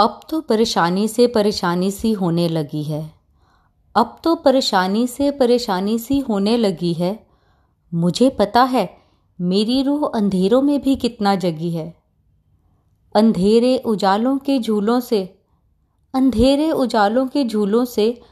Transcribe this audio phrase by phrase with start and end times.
[0.00, 3.14] अब तो परेशानी से परेशानी सी होने लगी है।
[3.96, 7.26] अब तो परेशानी से परेशानी सी होने लगी है।
[7.94, 8.98] मुझे पता है
[9.40, 11.96] मेरी रूह अंधेरों में भी कितना जगी है।
[13.14, 15.38] अंधेरे उजालों के झूलों से,
[16.14, 18.22] अंधेरे उजालों के झूलों से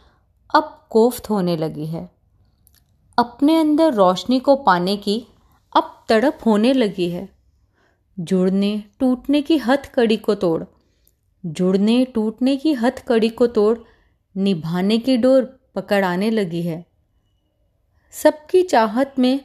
[0.55, 2.11] अब कोफ्त होने लगी है।
[3.19, 5.27] अपने अंदर रोशनी को पाने की
[5.77, 7.29] अब तड़प होने लगी है।
[8.21, 10.65] जुड़ने, टूटने की हथकड़ी को तोड़
[11.47, 13.79] जुड़ने टूटने की हथकड़ी को तोड़
[14.37, 16.87] निभाने की डोर पकड़ाने लगी है।
[18.13, 19.41] सबकी चाहत में,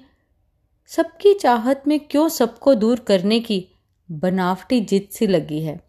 [0.88, 3.68] सबकी चाहत में क्यों सबको दूर करने की
[4.12, 5.82] बनावटी जिद सी लगी है।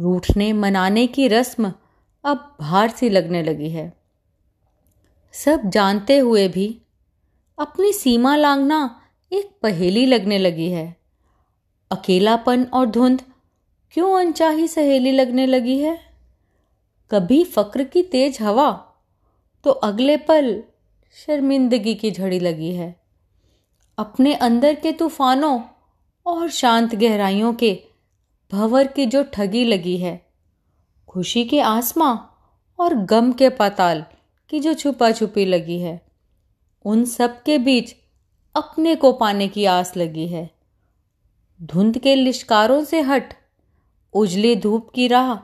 [0.00, 1.72] रूठने मनाने की रस्म
[2.24, 3.92] अब भार सी लगने लगी है।
[5.32, 6.82] सब जानते हुए भी
[7.58, 9.00] अपनी सीमा लांघना
[9.32, 10.96] एक पहेली लगने लगी है।
[11.90, 13.22] अकेलापन और धुंध
[13.92, 15.98] क्यों अनचाही सहेली लगने लगी है?
[17.10, 18.70] कभी फक्र की तेज हवा
[19.64, 20.62] तो अगले पल
[21.16, 23.00] शर्मिंदगी की झड़ी लगी है।
[23.98, 25.60] अपने अंदर के तूफानों
[26.26, 27.72] और शांत गहराइयों के
[28.52, 30.26] भंवर की जो ठगी लगी है,
[31.08, 32.16] खुशी के आसमां
[32.78, 34.04] और गम के पाताल
[34.50, 36.00] की जो छुपा छुपी लगी है,
[36.84, 37.94] उन सब के बीच
[38.54, 40.50] अपने को पाने की आस लगी है।
[41.62, 43.34] धुंध के लिश्कारों से हट
[44.14, 45.34] उजली धूप की राह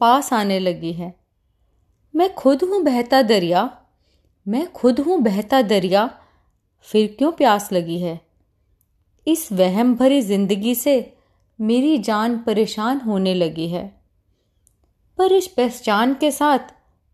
[0.00, 1.14] पास आने लगी है।
[2.16, 3.78] मैं खुद हूँ बहता दरिया,
[4.48, 6.18] मैं खुद हूँ बहता दरिया,
[6.80, 8.20] फिर क्यों प्यास लगी है?
[9.26, 11.16] इस वहम भरी ज़िंदगी से
[11.60, 14.00] मेरी जान परेशान होने लगी है।
[15.18, 16.58] पर इस पहचान के साथ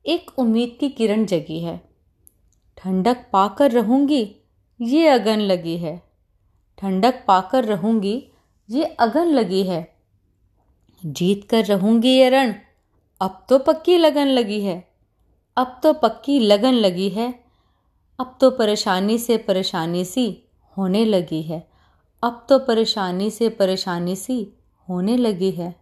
[0.06, 1.80] एक उम्मीद की किरण जगी है।
[2.78, 4.36] ठंडक पाकर रहूँगी,
[4.80, 6.02] ये अगन लगी है।
[6.78, 8.32] ठंडक पाकर रहूँगी,
[8.70, 9.99] ये अगन लगी है।
[11.06, 12.54] जीत कर रहूँगी ये रण।
[13.20, 14.88] अब तो पक्की लगन लगी है।
[15.56, 17.44] अब तो पक्की लगन लगी है।
[18.20, 20.42] अब तो परेशानी से परेशानी सी
[20.78, 21.70] होने लगी है।
[22.22, 24.52] अब तो परेशानी से परेशानी सी
[24.88, 25.80] होने लगी है।